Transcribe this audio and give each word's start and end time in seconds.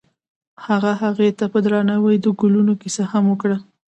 هغه 0.65 0.91
هغې 1.01 1.29
ته 1.37 1.45
په 1.53 1.59
درناوي 1.65 2.15
د 2.21 2.25
ګلونه 2.39 2.73
کیسه 2.81 3.03
هم 3.11 3.23
وکړه. 3.31 3.57